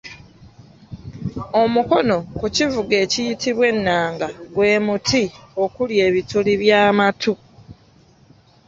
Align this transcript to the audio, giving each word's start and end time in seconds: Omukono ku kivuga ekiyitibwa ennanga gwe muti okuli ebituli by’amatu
Omukono 1.61 2.15
ku 2.37 2.45
kivuga 2.55 2.95
ekiyitibwa 3.03 3.65
ennanga 3.73 4.27
gwe 4.53 4.69
muti 4.85 5.23
okuli 5.63 5.95
ebituli 6.07 6.53
by’amatu 6.61 7.33